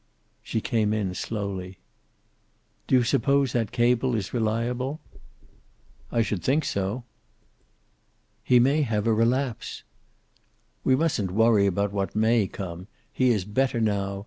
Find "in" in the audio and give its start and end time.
0.93-1.13